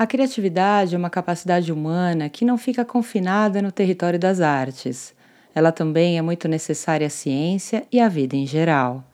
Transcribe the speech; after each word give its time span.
A 0.00 0.06
criatividade 0.06 0.94
é 0.94 0.98
uma 0.98 1.10
capacidade 1.10 1.70
humana 1.70 2.30
que 2.30 2.42
não 2.42 2.56
fica 2.56 2.86
confinada 2.86 3.60
no 3.60 3.70
território 3.70 4.18
das 4.18 4.40
artes. 4.40 5.14
Ela 5.54 5.70
também 5.70 6.16
é 6.16 6.22
muito 6.22 6.48
necessária 6.48 7.06
à 7.06 7.10
ciência 7.10 7.86
e 7.92 8.00
à 8.00 8.08
vida 8.08 8.34
em 8.34 8.46
geral. 8.46 9.04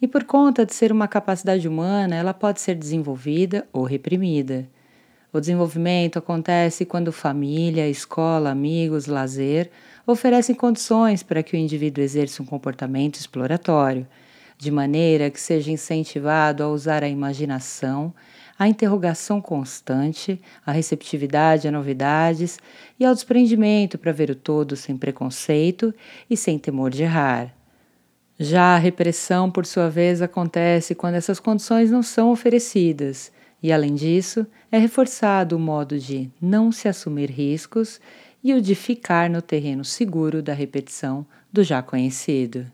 E 0.00 0.06
por 0.06 0.22
conta 0.22 0.64
de 0.64 0.72
ser 0.72 0.92
uma 0.92 1.08
capacidade 1.08 1.66
humana, 1.66 2.14
ela 2.14 2.32
pode 2.32 2.60
ser 2.60 2.76
desenvolvida 2.76 3.66
ou 3.72 3.82
reprimida. 3.82 4.68
O 5.32 5.40
desenvolvimento 5.40 6.20
acontece 6.20 6.84
quando 6.84 7.10
família, 7.10 7.88
escola, 7.88 8.50
amigos, 8.50 9.06
lazer 9.06 9.72
oferecem 10.06 10.54
condições 10.54 11.24
para 11.24 11.42
que 11.42 11.56
o 11.56 11.58
indivíduo 11.58 12.04
exerça 12.04 12.44
um 12.44 12.46
comportamento 12.46 13.16
exploratório, 13.16 14.06
de 14.56 14.70
maneira 14.70 15.28
que 15.30 15.40
seja 15.40 15.72
incentivado 15.72 16.62
a 16.62 16.68
usar 16.68 17.02
a 17.02 17.08
imaginação, 17.08 18.14
a 18.58 18.68
interrogação 18.68 19.40
constante, 19.40 20.40
a 20.64 20.72
receptividade 20.72 21.66
a 21.66 21.72
novidades 21.72 22.58
e 22.98 23.04
ao 23.04 23.14
desprendimento 23.14 23.98
para 23.98 24.12
ver 24.12 24.30
o 24.30 24.34
todo 24.34 24.76
sem 24.76 24.96
preconceito 24.96 25.94
e 26.28 26.36
sem 26.36 26.58
temor 26.58 26.90
de 26.90 27.02
errar. 27.02 27.54
Já 28.38 28.74
a 28.74 28.78
repressão, 28.78 29.50
por 29.50 29.64
sua 29.66 29.88
vez, 29.88 30.20
acontece 30.20 30.94
quando 30.94 31.14
essas 31.14 31.38
condições 31.38 31.90
não 31.90 32.02
são 32.02 32.30
oferecidas 32.30 33.30
e, 33.62 33.72
além 33.72 33.94
disso, 33.94 34.46
é 34.70 34.78
reforçado 34.78 35.56
o 35.56 35.60
modo 35.60 35.98
de 35.98 36.28
não 36.40 36.72
se 36.72 36.88
assumir 36.88 37.30
riscos 37.30 38.00
e 38.42 38.52
o 38.52 38.60
de 38.60 38.74
ficar 38.74 39.30
no 39.30 39.40
terreno 39.40 39.84
seguro 39.84 40.42
da 40.42 40.52
repetição 40.52 41.24
do 41.52 41.62
já 41.62 41.80
conhecido. 41.80 42.66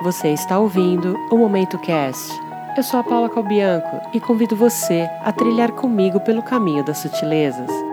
Você 0.00 0.28
está 0.28 0.60
ouvindo 0.60 1.16
o 1.28 1.36
Momento 1.36 1.76
Cast. 1.76 2.32
Eu 2.76 2.84
sou 2.84 3.00
a 3.00 3.02
Paula 3.02 3.28
Calbianco 3.28 4.00
e 4.14 4.20
convido 4.20 4.54
você 4.54 5.08
a 5.24 5.32
trilhar 5.32 5.72
comigo 5.72 6.20
pelo 6.20 6.40
caminho 6.40 6.84
das 6.84 6.98
sutilezas. 6.98 7.87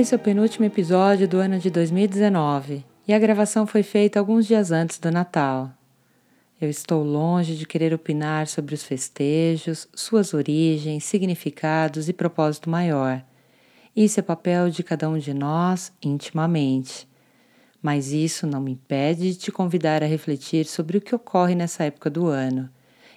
Esse 0.00 0.14
é 0.14 0.16
o 0.16 0.18
penúltimo 0.18 0.64
episódio 0.64 1.28
do 1.28 1.36
ano 1.36 1.58
de 1.58 1.68
2019 1.68 2.86
e 3.06 3.12
a 3.12 3.18
gravação 3.18 3.66
foi 3.66 3.82
feita 3.82 4.18
alguns 4.18 4.46
dias 4.46 4.72
antes 4.72 4.98
do 4.98 5.10
Natal. 5.10 5.70
Eu 6.58 6.70
estou 6.70 7.04
longe 7.04 7.54
de 7.54 7.66
querer 7.66 7.92
opinar 7.92 8.46
sobre 8.46 8.74
os 8.74 8.82
festejos, 8.82 9.86
suas 9.94 10.32
origens, 10.32 11.04
significados 11.04 12.08
e 12.08 12.14
propósito 12.14 12.70
maior. 12.70 13.22
Isso 13.94 14.18
é 14.18 14.22
papel 14.22 14.70
de 14.70 14.82
cada 14.82 15.06
um 15.06 15.18
de 15.18 15.34
nós 15.34 15.92
intimamente. 16.02 17.06
Mas 17.82 18.10
isso 18.10 18.46
não 18.46 18.62
me 18.62 18.72
impede 18.72 19.32
de 19.32 19.36
te 19.36 19.52
convidar 19.52 20.02
a 20.02 20.06
refletir 20.06 20.64
sobre 20.64 20.96
o 20.96 21.00
que 21.02 21.14
ocorre 21.14 21.54
nessa 21.54 21.84
época 21.84 22.08
do 22.08 22.26
ano 22.26 22.70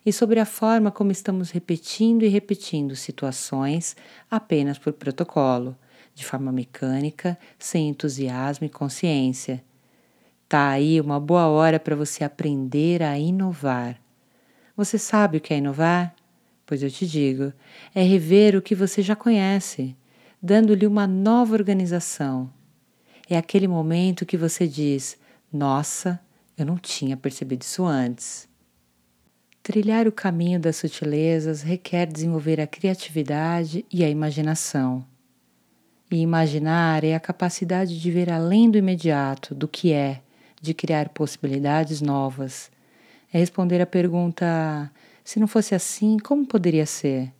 e 0.06 0.11
sobre 0.11 0.38
a 0.38 0.45
forma 0.45 0.92
como 0.92 1.14
estamos 1.14 1.50
repetindo 1.50 2.23
e 2.23 2.28
repetindo 2.28 2.94
situações 2.94 3.95
apenas 4.30 4.78
por 4.78 4.92
protocolo 4.92 5.78
de 6.14 6.25
forma 6.25 6.52
mecânica, 6.52 7.38
sem 7.58 7.89
entusiasmo 7.89 8.66
e 8.66 8.69
consciência. 8.69 9.64
Tá 10.47 10.70
aí 10.70 11.02
uma 11.02 11.20
boa 11.20 11.47
hora 11.47 11.80
para 11.80 11.95
você 11.95 12.23
aprender 12.23 13.02
a 13.02 13.17
inovar. 13.17 14.00
Você 14.75 14.97
sabe 14.97 15.38
o 15.38 15.42
que 15.42 15.53
é 15.53 15.58
inovar? 15.58 16.16
Pois 16.65 16.82
eu 16.82 16.89
te 16.89 17.05
digo, 17.05 17.52
é 17.93 18.02
rever 18.02 18.55
o 18.55 18.61
que 18.61 18.76
você 18.76 19.02
já 19.02 19.15
conhece, 19.15 19.95
dando-lhe 20.42 20.87
uma 20.87 21.05
nova 21.05 21.54
organização. 21.54 22.52
É 23.30 23.37
aquele 23.37 23.67
momento 23.67 24.26
que 24.26 24.37
você 24.37 24.67
diz: 24.67 25.17
Nossa, 25.52 26.20
eu 26.58 26.66
não 26.66 26.77
tinha 26.77 27.17
percebido 27.17 27.64
isso 27.64 27.86
antes. 27.86 28.48
Trilhar 29.61 30.08
o 30.08 30.11
caminho 30.11 30.60
das 30.60 30.76
sutilezas 30.76 31.61
requer 31.61 32.05
desenvolver 32.05 32.60
a 32.60 32.67
criatividade 32.67 33.86
e 33.92 34.04
a 34.04 34.10
imaginação. 34.10 35.05
E 36.13 36.21
imaginar 36.21 37.03
é 37.03 37.15
a 37.15 37.19
capacidade 37.19 37.99
de 37.99 38.11
ver 38.11 38.31
além 38.31 38.69
do 38.69 38.77
imediato, 38.77 39.55
do 39.55 39.67
que 39.67 39.91
é, 39.91 40.21
de 40.61 40.71
criar 40.71 41.09
possibilidades 41.09 42.01
novas. 42.01 42.69
É 43.33 43.39
responder 43.39 43.81
à 43.81 43.85
pergunta: 43.87 44.91
se 45.23 45.39
não 45.39 45.47
fosse 45.47 45.73
assim, 45.73 46.19
como 46.19 46.45
poderia 46.45 46.85
ser? 46.85 47.33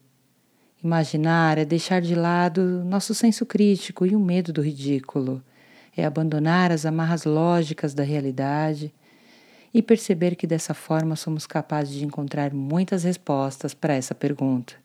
Imaginar 0.84 1.60
é 1.60 1.66
deixar 1.66 2.02
de 2.02 2.16
lado 2.16 2.84
nosso 2.84 3.14
senso 3.14 3.46
crítico 3.46 4.08
e 4.08 4.16
o 4.16 4.20
medo 4.20 4.52
do 4.52 4.64
ridículo. 4.64 5.44
É 5.96 6.04
abandonar 6.04 6.72
as 6.72 6.84
amarras 6.84 7.26
lógicas 7.26 7.94
da 7.94 8.02
realidade 8.02 8.92
e 9.72 9.84
perceber 9.84 10.36
que 10.36 10.48
dessa 10.48 10.74
forma 10.74 11.16
somos 11.16 11.46
capazes 11.46 11.94
de 11.94 12.04
encontrar 12.04 12.52
muitas 12.52 13.04
respostas 13.04 13.76
para 13.76 13.94
essa 13.94 14.16
pergunta. 14.16 14.83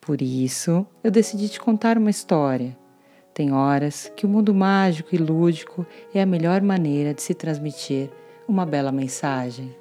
Por 0.00 0.22
isso, 0.22 0.86
eu 1.04 1.10
decidi 1.10 1.48
te 1.48 1.60
contar 1.60 1.98
uma 1.98 2.08
história. 2.08 2.76
Tem 3.34 3.52
horas 3.52 4.10
que 4.16 4.24
o 4.24 4.28
mundo 4.28 4.54
mágico 4.54 5.14
e 5.14 5.18
lúdico 5.18 5.86
é 6.14 6.22
a 6.22 6.26
melhor 6.26 6.62
maneira 6.62 7.12
de 7.12 7.22
se 7.22 7.34
transmitir 7.34 8.10
uma 8.48 8.64
bela 8.64 8.90
mensagem. 8.90 9.76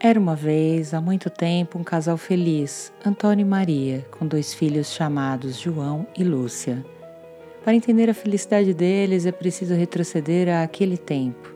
Era 0.00 0.20
uma 0.20 0.34
vez, 0.34 0.92
há 0.92 1.00
muito 1.00 1.30
tempo, 1.30 1.78
um 1.78 1.84
casal 1.84 2.18
feliz, 2.18 2.92
Antônio 3.06 3.42
e 3.42 3.48
Maria, 3.48 4.06
com 4.10 4.26
dois 4.26 4.52
filhos 4.52 4.92
chamados 4.92 5.58
João 5.58 6.06
e 6.16 6.22
Lúcia. 6.22 6.84
Para 7.64 7.74
entender 7.74 8.10
a 8.10 8.14
felicidade 8.14 8.74
deles 8.74 9.24
é 9.24 9.32
preciso 9.32 9.72
retroceder 9.74 10.54
àquele 10.54 10.98
tempo. 10.98 11.50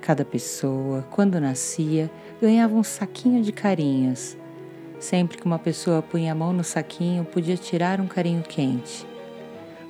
Cada 0.00 0.24
pessoa, 0.24 1.04
quando 1.10 1.40
nascia, 1.40 2.08
ganhava 2.40 2.76
um 2.76 2.84
saquinho 2.84 3.42
de 3.42 3.50
carinhos. 3.50 4.36
Sempre 5.00 5.36
que 5.36 5.44
uma 5.44 5.58
pessoa 5.58 6.00
punha 6.00 6.30
a 6.30 6.34
mão 6.36 6.52
no 6.52 6.62
saquinho, 6.62 7.24
podia 7.24 7.56
tirar 7.56 8.00
um 8.00 8.06
carinho 8.06 8.44
quente. 8.44 9.04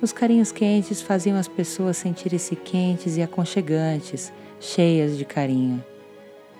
Os 0.01 0.11
carinhos 0.11 0.51
quentes 0.51 0.99
faziam 0.99 1.37
as 1.37 1.47
pessoas 1.47 1.97
sentirem-se 1.97 2.55
quentes 2.55 3.15
e 3.15 3.21
aconchegantes, 3.21 4.33
cheias 4.59 5.15
de 5.15 5.25
carinho. 5.25 5.83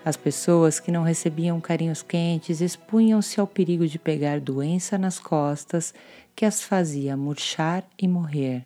As 0.04 0.16
pessoas 0.16 0.80
que 0.80 0.92
não 0.92 1.04
recebiam 1.04 1.60
carinhos 1.60 2.02
quentes 2.02 2.62
expunham-se 2.62 3.40
ao 3.40 3.46
perigo 3.46 3.86
de 3.86 4.00
pegar 4.00 4.40
doença 4.40 4.98
nas 4.98 5.20
costas 5.20 5.94
que 6.36 6.46
as 6.46 6.64
fazia 6.64 7.18
murchar 7.18 7.84
e 7.98 8.08
morrer. 8.08 8.66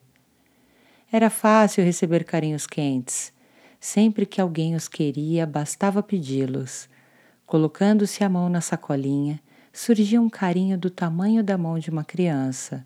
Era 1.11 1.29
fácil 1.29 1.83
receber 1.83 2.23
carinhos 2.23 2.67
quentes. 2.67 3.33
Sempre 3.79 4.25
que 4.25 4.39
alguém 4.39 4.75
os 4.75 4.87
queria, 4.87 5.45
bastava 5.45 6.01
pedi-los. 6.01 6.87
Colocando-se 7.45 8.23
a 8.23 8.29
mão 8.29 8.47
na 8.47 8.61
sacolinha, 8.61 9.39
surgia 9.71 10.21
um 10.21 10.29
carinho 10.29 10.77
do 10.77 10.89
tamanho 10.89 11.43
da 11.43 11.57
mão 11.57 11.77
de 11.79 11.89
uma 11.89 12.03
criança. 12.03 12.85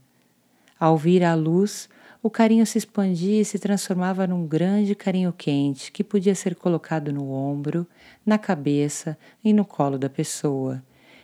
Ao 0.80 0.98
vir 0.98 1.24
à 1.24 1.36
luz, 1.36 1.90
o 2.28 2.30
carinho 2.30 2.66
se 2.66 2.78
expandia 2.78 3.40
e 3.40 3.46
se 3.46 3.58
transformava 3.58 4.28
num 4.28 4.46
grande 4.46 4.94
carinho 4.94 5.32
quente 5.32 5.94
que 5.94 6.04
podia 6.04 6.36
ser 6.36 6.56
colocado 6.56 7.14
no 7.14 7.32
ombro, 7.32 7.88
na 8.26 8.38
cabeça 8.38 9.18
e 9.42 9.54
no 9.54 9.64
colo 9.64 9.98
da 9.98 10.10
pessoa. 10.10 10.84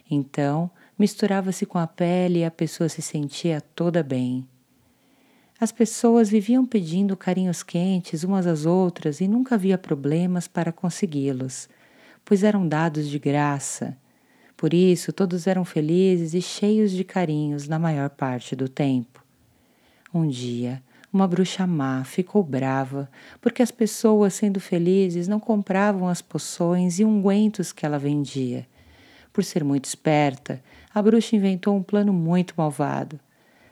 Então, 0.09 0.71
misturava-se 0.97 1.65
com 1.65 1.77
a 1.77 1.85
pele 1.85 2.39
e 2.39 2.45
a 2.45 2.49
pessoa 2.49 2.87
se 2.87 3.01
sentia 3.01 3.59
toda 3.59 4.01
bem. 4.01 4.47
As 5.59 5.73
pessoas 5.73 6.29
viviam 6.29 6.65
pedindo 6.65 7.17
carinhos 7.17 7.63
quentes 7.63 8.23
umas 8.23 8.47
às 8.47 8.65
outras 8.65 9.19
e 9.19 9.27
nunca 9.27 9.55
havia 9.55 9.77
problemas 9.77 10.47
para 10.47 10.71
consegui-los, 10.71 11.67
pois 12.23 12.45
eram 12.45 12.65
dados 12.65 13.09
de 13.09 13.19
graça. 13.19 13.97
Por 14.55 14.73
isso, 14.73 15.11
todos 15.11 15.47
eram 15.47 15.65
felizes 15.65 16.33
e 16.33 16.41
cheios 16.41 16.91
de 16.91 17.03
carinhos 17.03 17.67
na 17.67 17.77
maior 17.77 18.09
parte 18.09 18.55
do 18.55 18.69
tempo. 18.69 19.21
Um 20.13 20.25
dia, 20.25 20.81
uma 21.13 21.27
bruxa 21.27 21.67
má 21.67 22.03
ficou 22.03 22.43
brava 22.43 23.09
porque 23.39 23.61
as 23.61 23.71
pessoas, 23.71 24.33
sendo 24.33 24.59
felizes, 24.59 25.27
não 25.27 25.39
compravam 25.39 26.07
as 26.07 26.21
poções 26.21 26.99
e 26.99 27.05
ungüentos 27.05 27.71
que 27.71 27.85
ela 27.85 27.99
vendia. 27.99 28.65
Por 29.31 29.43
ser 29.43 29.63
muito 29.63 29.85
esperta, 29.85 30.61
a 30.93 31.01
bruxa 31.01 31.35
inventou 31.35 31.75
um 31.75 31.83
plano 31.83 32.11
muito 32.11 32.53
malvado. 32.57 33.19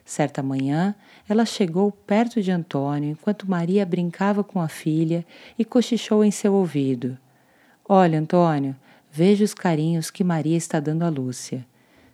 Certa 0.06 0.44
manhã, 0.44 0.96
ela 1.28 1.46
chegou 1.46 1.92
perto 1.92 2.42
de 2.42 2.52
Antônio 2.52 3.12
enquanto 3.12 3.50
Maria 3.50 3.86
brincava 3.86 4.44
com 4.44 4.62
a 4.62 4.68
filha 4.68 5.26
e 5.58 5.66
cochichou 5.66 6.24
em 6.24 6.32
seu 6.32 6.54
ouvido: 6.54 7.18
Olha, 7.88 8.20
Antônio, 8.20 8.76
Veja 9.14 9.44
os 9.44 9.54
carinhos 9.54 10.10
que 10.10 10.24
Maria 10.24 10.56
está 10.56 10.80
dando 10.80 11.04
a 11.04 11.10
Lúcia. 11.10 11.66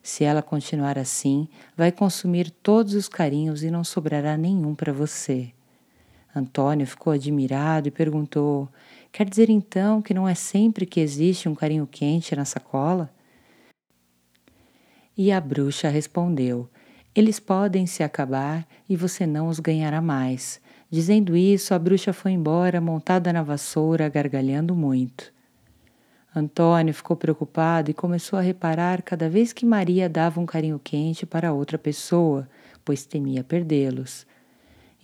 Se 0.07 0.23
ela 0.23 0.41
continuar 0.41 0.97
assim, 0.97 1.49
vai 1.75 1.91
consumir 1.91 2.49
todos 2.49 2.93
os 2.93 3.09
carinhos 3.09 3.61
e 3.61 3.69
não 3.69 3.83
sobrará 3.83 4.37
nenhum 4.37 4.73
para 4.73 4.93
você. 4.93 5.51
Antônio 6.33 6.87
ficou 6.87 7.11
admirado 7.11 7.89
e 7.89 7.91
perguntou: 7.91 8.69
Quer 9.11 9.27
dizer 9.27 9.49
então 9.49 10.01
que 10.01 10.13
não 10.13 10.25
é 10.25 10.33
sempre 10.33 10.85
que 10.85 11.01
existe 11.01 11.49
um 11.49 11.53
carinho 11.53 11.85
quente 11.85 12.33
na 12.37 12.45
sacola? 12.45 13.11
E 15.17 15.29
a 15.29 15.41
bruxa 15.41 15.89
respondeu: 15.89 16.69
Eles 17.13 17.37
podem 17.37 17.85
se 17.85 18.01
acabar 18.01 18.65
e 18.87 18.95
você 18.95 19.27
não 19.27 19.49
os 19.49 19.59
ganhará 19.59 20.01
mais. 20.01 20.61
Dizendo 20.89 21.35
isso, 21.35 21.73
a 21.73 21.79
bruxa 21.79 22.13
foi 22.13 22.31
embora, 22.31 22.79
montada 22.79 23.33
na 23.33 23.43
vassoura, 23.43 24.07
gargalhando 24.07 24.73
muito. 24.73 25.33
Antônio 26.35 26.93
ficou 26.93 27.15
preocupado 27.15 27.89
e 27.89 27.93
começou 27.93 28.37
a 28.37 28.41
reparar 28.41 29.01
cada 29.01 29.29
vez 29.29 29.53
que 29.53 29.65
Maria 29.65 30.09
dava 30.09 30.39
um 30.39 30.45
carinho 30.45 30.79
quente 30.79 31.25
para 31.25 31.53
outra 31.53 31.77
pessoa, 31.77 32.47
pois 32.85 33.05
temia 33.05 33.43
perdê-los. 33.43 34.27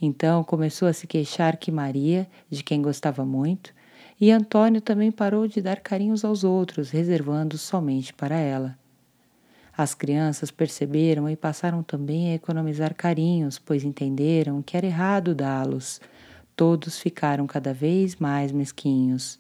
Então 0.02 0.44
começou 0.44 0.88
a 0.88 0.94
se 0.94 1.08
queixar 1.08 1.58
que 1.58 1.72
Maria, 1.72 2.28
de 2.50 2.64
quem 2.64 2.82
gostava 2.82 3.26
muito, 3.26 3.74
e 4.20 4.32
Antônio 4.32 4.82
também 4.82 5.12
parou 5.12 5.48
de 5.48 5.62
dar 5.62 5.80
carinhos 5.80 6.24
aos 6.24 6.44
outros, 6.44 6.92
reservando 6.92 7.58
somente 7.58 8.14
para 8.14 8.38
ela. 8.38 8.78
As 9.76 9.96
crianças 9.96 10.52
perceberam 10.52 11.28
e 11.28 11.36
passaram 11.36 11.82
também 11.82 12.32
a 12.32 12.36
economizar 12.36 12.94
carinhos, 12.94 13.58
pois 13.58 13.84
entenderam 13.84 14.62
que 14.62 14.78
era 14.78 14.86
errado 14.86 15.34
dá-los. 15.34 16.00
Todos 16.56 17.00
ficaram 17.00 17.48
cada 17.48 17.74
vez 17.74 18.18
mais 18.18 18.52
mesquinhos. 18.52 19.40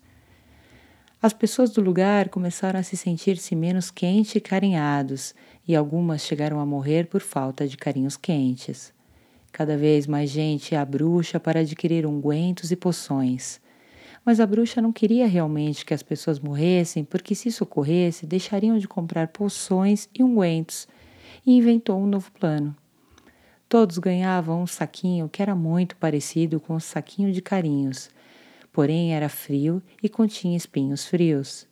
As 1.23 1.31
pessoas 1.31 1.69
do 1.69 1.79
lugar 1.79 2.27
começaram 2.27 2.77
a 2.77 2.83
se 2.83 2.97
sentir-se 2.97 3.55
menos 3.55 3.89
quentes 3.89 4.35
e 4.35 4.41
carinhados, 4.41 5.33
e 5.65 5.73
algumas 5.73 6.23
chegaram 6.23 6.59
a 6.59 6.65
morrer 6.65 7.07
por 7.07 7.21
falta 7.21 7.65
de 7.65 7.77
carinhos 7.77 8.17
quentes. 8.17 8.93
Cada 9.49 9.77
vez 9.77 10.05
mais 10.05 10.29
gente 10.29 10.73
ia 10.73 10.81
à 10.81 10.85
bruxa 10.85 11.39
para 11.39 11.61
adquirir 11.61 12.05
ungüentos 12.05 12.71
e 12.71 12.75
poções. 12.75 13.61
Mas 14.25 14.41
a 14.41 14.45
bruxa 14.45 14.81
não 14.81 14.91
queria 14.91 15.25
realmente 15.25 15.85
que 15.85 15.93
as 15.93 16.03
pessoas 16.03 16.41
morressem, 16.41 17.05
porque 17.05 17.33
se 17.33 17.47
isso 17.47 17.63
ocorresse, 17.63 18.25
deixariam 18.25 18.77
de 18.77 18.85
comprar 18.85 19.29
poções 19.29 20.09
e 20.13 20.21
ungüentos, 20.21 20.89
e 21.45 21.55
inventou 21.55 22.01
um 22.01 22.05
novo 22.05 22.33
plano. 22.33 22.75
Todos 23.69 23.97
ganhavam 23.97 24.61
um 24.63 24.67
saquinho 24.67 25.29
que 25.29 25.41
era 25.41 25.55
muito 25.55 25.95
parecido 25.95 26.59
com 26.59 26.75
o 26.75 26.81
saquinho 26.81 27.31
de 27.31 27.41
carinhos, 27.41 28.09
porém 28.73 29.13
era 29.13 29.29
frio 29.29 29.81
e 30.01 30.09
continha 30.09 30.57
espinhos 30.57 31.05
frios. 31.05 31.67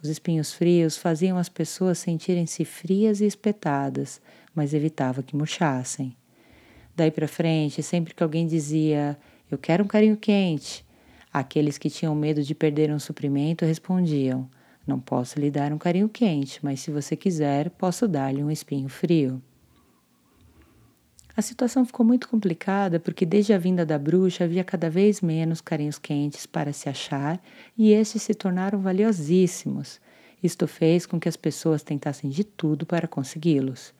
Os 0.00 0.08
espinhos 0.08 0.52
frios 0.52 0.96
faziam 0.96 1.36
as 1.36 1.48
pessoas 1.48 1.98
sentirem-se 1.98 2.64
frias 2.64 3.20
e 3.20 3.26
espetadas, 3.26 4.20
mas 4.54 4.72
evitava 4.72 5.22
que 5.22 5.36
murchassem. 5.36 6.16
Daí 6.94 7.10
para 7.10 7.26
frente, 7.26 7.82
sempre 7.82 8.14
que 8.14 8.22
alguém 8.22 8.46
dizia: 8.46 9.18
Eu 9.50 9.58
quero 9.58 9.82
um 9.82 9.86
carinho 9.86 10.16
quente, 10.16 10.86
aqueles 11.32 11.76
que 11.76 11.90
tinham 11.90 12.14
medo 12.14 12.42
de 12.42 12.54
perder 12.54 12.90
um 12.92 12.98
suprimento 12.98 13.64
respondiam: 13.64 14.48
Não 14.86 15.00
posso 15.00 15.40
lhe 15.40 15.50
dar 15.50 15.72
um 15.72 15.78
carinho 15.78 16.08
quente, 16.08 16.60
mas 16.62 16.80
se 16.80 16.90
você 16.90 17.16
quiser, 17.16 17.70
posso 17.70 18.06
dar-lhe 18.06 18.42
um 18.42 18.50
espinho 18.50 18.88
frio. 18.88 19.42
A 21.36 21.42
situação 21.42 21.84
ficou 21.84 22.04
muito 22.06 22.28
complicada 22.28 22.98
porque, 22.98 23.26
desde 23.26 23.52
a 23.52 23.58
vinda 23.58 23.84
da 23.84 23.98
bruxa, 23.98 24.44
havia 24.44 24.64
cada 24.64 24.88
vez 24.88 25.20
menos 25.20 25.60
carinhos 25.60 25.98
quentes 25.98 26.46
para 26.46 26.72
se 26.72 26.88
achar 26.88 27.38
e 27.76 27.92
estes 27.92 28.22
se 28.22 28.34
tornaram 28.34 28.80
valiosíssimos. 28.80 30.00
Isto 30.42 30.66
fez 30.66 31.04
com 31.04 31.20
que 31.20 31.28
as 31.28 31.36
pessoas 31.36 31.82
tentassem 31.82 32.30
de 32.30 32.42
tudo 32.42 32.86
para 32.86 33.06
consegui-los. 33.06 33.92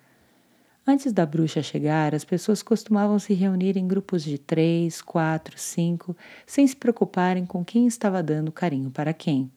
Antes 0.87 1.12
da 1.12 1.27
bruxa 1.27 1.62
chegar, 1.62 2.15
as 2.15 2.25
pessoas 2.25 2.62
costumavam 2.62 3.19
se 3.19 3.35
reunir 3.35 3.77
em 3.77 3.87
grupos 3.87 4.23
de 4.23 4.38
três, 4.38 5.03
quatro, 5.03 5.59
cinco, 5.59 6.17
sem 6.47 6.67
se 6.67 6.77
preocuparem 6.77 7.44
com 7.44 7.62
quem 7.62 7.87
estava 7.87 8.23
dando 8.23 8.50
carinho 8.50 8.91
para 8.91 9.12
quem. 9.12 9.50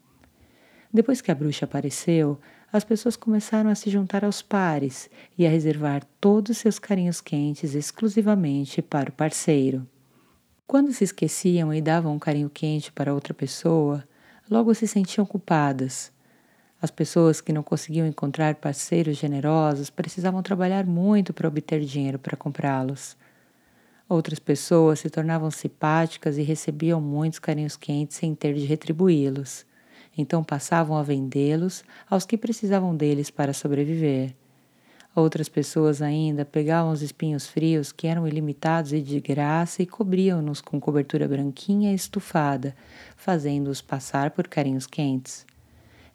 Depois 0.92 1.22
que 1.22 1.30
a 1.32 1.36
bruxa 1.36 1.66
apareceu, 1.66 2.40
as 2.74 2.84
pessoas 2.84 3.16
começaram 3.16 3.70
a 3.70 3.76
se 3.76 3.92
juntar 3.92 4.26
aos 4.26 4.42
pares 4.42 5.08
e 5.38 5.46
a 5.46 5.50
reservar 5.50 6.04
todos 6.20 6.58
seus 6.58 6.80
carinhos 6.80 7.22
quentes 7.22 7.76
exclusivamente 7.76 8.82
para 8.82 9.12
o 9.12 9.14
parceiro. 9.14 9.88
Quando 10.66 10.92
se 10.92 11.04
esqueciam 11.04 11.72
e 11.72 11.80
davam 11.80 12.16
um 12.16 12.20
carinho 12.20 12.50
quente 12.50 12.92
para 12.92 13.14
outra 13.14 13.36
pessoa, 13.36 14.04
logo 14.50 14.74
se 14.74 14.88
sentiam 14.88 15.28
culpadas. 15.28 16.12
As 16.82 16.90
pessoas 16.90 17.40
que 17.40 17.54
não 17.54 17.62
conseguiam 17.62 18.08
encontrar 18.08 18.56
parceiros 18.56 19.18
generosos 19.18 19.92
precisavam 19.92 20.42
trabalhar 20.42 20.88
muito 20.88 21.34
para 21.34 21.48
obter 21.48 21.82
dinheiro 21.82 22.18
para 22.18 22.38
comprá-los. 22.38 23.16
Outras 24.08 24.40
pessoas 24.40 25.02
se 25.02 25.10
tornavam 25.10 25.52
simpáticas 25.52 26.40
e 26.40 26.42
recebiam 26.42 27.00
muitos 27.00 27.38
carinhos 27.38 27.78
quentes 27.78 28.18
sem 28.18 28.34
ter 28.34 28.56
de 28.56 28.66
retribuí-los 28.66 29.69
então 30.20 30.44
passavam 30.44 30.98
a 30.98 31.04
vendê-los 31.04 31.84
aos 32.10 32.26
que 32.26 32.38
precisavam 32.38 32.96
deles 32.96 33.30
para 33.30 33.54
sobreviver. 33.54 34.36
Outras 35.16 35.50
pessoas 35.50 36.02
ainda 36.02 36.46
pegavam 36.46 36.92
os 36.92 37.02
espinhos 37.02 37.48
frios, 37.48 37.92
que 37.92 38.06
eram 38.06 38.28
ilimitados 38.28 38.94
e 38.94 39.02
de 39.02 39.20
graça, 39.20 39.82
e 39.82 39.86
cobriam-nos 39.86 40.62
com 40.62 40.80
cobertura 40.80 41.28
branquinha 41.28 41.92
e 41.92 41.96
estufada, 41.96 42.76
fazendo-os 43.16 43.82
passar 43.82 44.32
por 44.32 44.48
carinhos 44.48 44.86
quentes. 44.86 45.46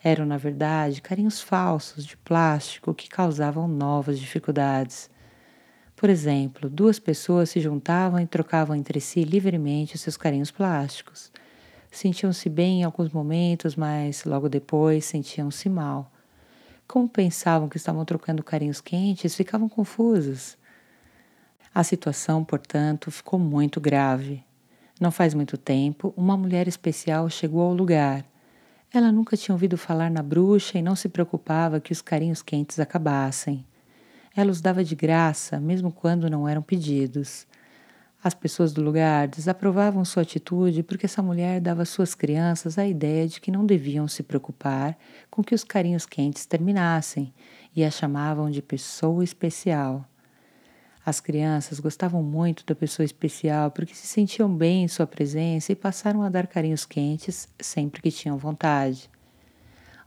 Eram, 0.03 0.27
na 0.27 0.37
verdade, 0.37 1.03
carinhos 1.03 1.41
falsos, 1.41 2.05
de 2.05 2.17
plástico, 2.17 2.95
que 2.95 3.09
causavam 3.09 3.67
novas 3.67 4.19
dificuldades. 4.19 5.11
Por 5.97 6.11
exemplo, 6.11 6.69
duas 6.69 6.99
pessoas 6.99 7.51
se 7.51 7.61
juntavam 7.61 8.21
e 8.21 8.27
trocavam 8.27 8.77
entre 8.77 9.01
si 9.01 9.25
livremente 9.25 9.97
seus 9.97 10.17
carinhos 10.17 10.51
plásticos. 10.51 11.33
Sentiam-se 11.95 12.49
bem 12.49 12.81
em 12.81 12.83
alguns 12.83 13.11
momentos, 13.11 13.77
mas 13.77 14.25
logo 14.25 14.49
depois 14.49 15.05
sentiam-se 15.05 15.69
mal. 15.69 16.11
Como 16.89 17.09
pensavam 17.09 17.69
que 17.69 17.77
estavam 17.77 18.05
trocando 18.05 18.43
carinhos 18.43 18.81
quentes, 18.81 19.37
ficavam 19.37 19.69
confusos. 19.69 20.59
A 21.73 21.85
situação, 21.85 22.45
portanto, 22.45 23.13
ficou 23.13 23.39
muito 23.39 23.81
grave. 23.81 24.43
Não 25.01 25.13
faz 25.13 25.35
muito 25.35 25.57
tempo, 25.57 26.13
uma 26.17 26.37
mulher 26.37 26.67
especial 26.67 27.31
chegou 27.31 27.63
ao 27.63 27.73
lugar. 27.73 28.25
Ela 28.93 29.13
nunca 29.13 29.37
tinha 29.37 29.55
ouvido 29.55 29.79
falar 29.79 30.11
na 30.11 30.23
bruxa 30.23 30.77
e 30.77 30.83
não 30.83 30.97
se 30.97 31.09
preocupava 31.09 31.79
que 31.79 31.93
os 31.93 32.03
carinhos 32.03 32.43
quentes 32.43 32.81
acabassem. 32.81 33.65
Ela 34.35 34.51
os 34.51 34.61
dava 34.61 34.83
de 34.83 34.97
graça, 34.97 35.61
mesmo 35.61 35.93
quando 35.93 36.29
não 36.29 36.49
eram 36.49 36.61
pedidos. 36.61 37.47
As 38.25 38.33
pessoas 38.33 38.73
do 38.73 38.81
lugar 38.81 39.29
desaprovavam 39.29 40.03
sua 40.03 40.23
atitude 40.23 40.83
porque 40.83 41.05
essa 41.05 41.23
mulher 41.23 41.61
dava 41.61 41.83
às 41.83 41.91
suas 41.91 42.15
crianças 42.15 42.79
a 42.79 42.87
ideia 42.87 43.29
de 43.29 43.39
que 43.39 43.51
não 43.51 43.67
deviam 43.67 44.09
se 44.09 44.23
preocupar 44.23 44.97
com 45.31 45.45
que 45.45 45.55
os 45.55 45.63
carinhos 45.63 46.07
quentes 46.07 46.47
terminassem 46.47 47.35
e 47.77 47.85
a 47.85 47.91
chamavam 47.91 48.51
de 48.51 48.63
pessoa 48.63 49.23
especial. 49.23 50.09
As 51.05 51.21
crianças 51.21 51.79
gostavam 51.79 52.23
muito 52.23 52.65
da 52.65 52.75
pessoa 52.75 53.05
especial 53.05 53.71
porque 53.71 53.95
se 53.95 54.07
sentiam 54.07 54.49
bem 54.49 54.85
em 54.85 54.89
sua 54.89 55.07
presença 55.07 55.73
e 55.73 55.77
passaram 55.77 56.23
a 56.23 56.31
dar 56.31 56.47
carinhos 56.47 56.87
quentes 56.87 57.47
sempre 57.61 58.01
que 58.01 58.11
tinham 58.11 58.39
vontade. 58.39 59.11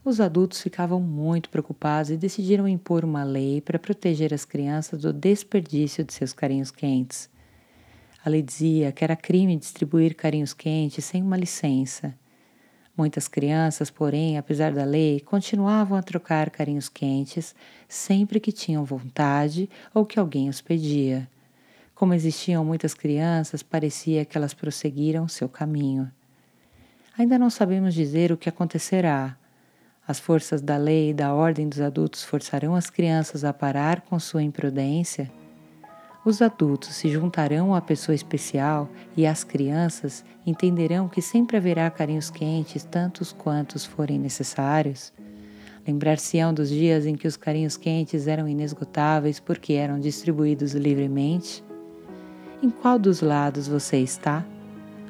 Os 0.04 0.20
adultos 0.20 0.60
ficavam 0.60 1.00
muito 1.00 1.48
preocupados 1.50 2.10
e 2.10 2.16
decidiram 2.16 2.66
impor 2.66 3.04
uma 3.04 3.22
lei 3.22 3.60
para 3.60 3.78
proteger 3.78 4.34
as 4.34 4.44
crianças 4.44 5.02
do 5.02 5.12
desperdício 5.12 6.02
de 6.02 6.12
seus 6.12 6.32
carinhos 6.32 6.72
quentes. 6.72 7.30
A 8.24 8.28
lei 8.28 8.42
dizia 8.42 8.90
que 8.90 9.04
era 9.04 9.14
crime 9.14 9.56
distribuir 9.56 10.14
carinhos 10.16 10.52
quentes 10.52 11.04
sem 11.04 11.22
uma 11.22 11.36
licença. 11.36 12.14
Muitas 12.96 13.28
crianças, 13.28 13.90
porém, 13.90 14.36
apesar 14.36 14.72
da 14.72 14.84
lei, 14.84 15.20
continuavam 15.20 15.96
a 15.96 16.02
trocar 16.02 16.50
carinhos 16.50 16.88
quentes 16.88 17.54
sempre 17.88 18.40
que 18.40 18.50
tinham 18.50 18.84
vontade 18.84 19.70
ou 19.94 20.04
que 20.04 20.18
alguém 20.18 20.48
os 20.48 20.60
pedia. 20.60 21.28
Como 21.94 22.12
existiam 22.12 22.64
muitas 22.64 22.94
crianças, 22.94 23.62
parecia 23.62 24.24
que 24.24 24.36
elas 24.36 24.52
prosseguiram 24.52 25.28
seu 25.28 25.48
caminho. 25.48 26.10
Ainda 27.16 27.38
não 27.38 27.50
sabemos 27.50 27.94
dizer 27.94 28.32
o 28.32 28.36
que 28.36 28.48
acontecerá. 28.48 29.36
As 30.06 30.18
forças 30.18 30.60
da 30.60 30.76
lei 30.76 31.10
e 31.10 31.14
da 31.14 31.32
ordem 31.32 31.68
dos 31.68 31.80
adultos 31.80 32.24
forçarão 32.24 32.74
as 32.74 32.90
crianças 32.90 33.44
a 33.44 33.52
parar 33.52 34.00
com 34.00 34.18
sua 34.18 34.42
imprudência 34.42 35.30
os 36.24 36.42
adultos 36.42 36.94
se 36.96 37.08
juntarão 37.08 37.74
à 37.74 37.80
pessoa 37.80 38.14
especial 38.14 38.88
e 39.16 39.26
as 39.26 39.44
crianças 39.44 40.24
entenderão 40.44 41.08
que 41.08 41.22
sempre 41.22 41.56
haverá 41.56 41.88
carinhos 41.90 42.28
quentes, 42.28 42.84
tantos 42.84 43.32
quantos 43.32 43.84
forem 43.84 44.18
necessários. 44.18 45.12
Lembrar-se-ão 45.86 46.52
dos 46.52 46.68
dias 46.68 47.06
em 47.06 47.14
que 47.14 47.26
os 47.26 47.36
carinhos 47.36 47.76
quentes 47.76 48.26
eram 48.26 48.48
inesgotáveis 48.48 49.40
porque 49.40 49.74
eram 49.74 49.98
distribuídos 49.98 50.74
livremente? 50.74 51.64
Em 52.62 52.68
qual 52.68 52.98
dos 52.98 53.20
lados 53.20 53.68
você 53.68 53.98
está? 53.98 54.44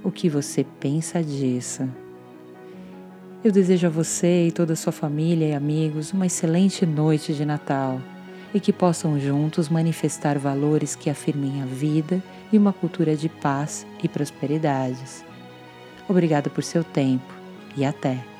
O 0.04 0.12
que 0.12 0.28
você 0.28 0.64
pensa 0.78 1.22
disso? 1.22 1.88
Eu 3.42 3.50
desejo 3.50 3.86
a 3.86 3.90
você 3.90 4.48
e 4.48 4.52
toda 4.52 4.74
a 4.74 4.76
sua 4.76 4.92
família 4.92 5.48
e 5.48 5.54
amigos 5.54 6.12
uma 6.12 6.26
excelente 6.26 6.84
noite 6.84 7.34
de 7.34 7.44
Natal 7.44 8.00
e 8.54 8.60
que 8.60 8.72
possam 8.72 9.18
juntos 9.18 9.68
manifestar 9.68 10.38
valores 10.38 10.94
que 10.94 11.10
afirmem 11.10 11.62
a 11.62 11.66
vida 11.66 12.22
e 12.52 12.58
uma 12.58 12.72
cultura 12.72 13.16
de 13.16 13.28
paz 13.28 13.86
e 14.02 14.08
prosperidades. 14.08 15.24
Obrigada 16.08 16.48
por 16.48 16.64
seu 16.64 16.82
tempo 16.82 17.32
e 17.76 17.84
até! 17.84 18.37